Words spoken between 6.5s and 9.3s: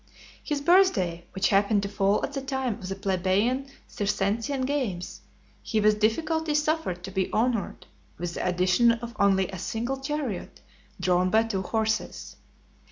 suffered to be honoured with the addition of